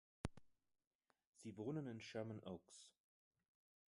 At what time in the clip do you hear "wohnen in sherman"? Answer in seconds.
1.57-2.39